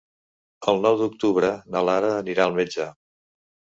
[0.73, 2.93] El nou d'octubre na Lara anirà al metge.